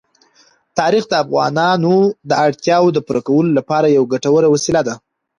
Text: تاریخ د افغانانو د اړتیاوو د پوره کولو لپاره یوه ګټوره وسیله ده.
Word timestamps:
تاریخ 0.79 1.03
د 1.09 1.13
افغانانو 1.23 1.95
د 2.29 2.31
اړتیاوو 2.45 2.93
د 2.95 2.99
پوره 3.05 3.21
کولو 3.27 3.49
لپاره 3.59 3.87
یوه 3.97 4.11
ګټوره 4.13 4.47
وسیله 4.51 4.81
ده. 4.87 4.95